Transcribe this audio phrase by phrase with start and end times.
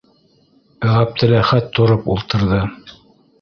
[0.93, 2.65] -Әптеләхәт тороп ултырҙы.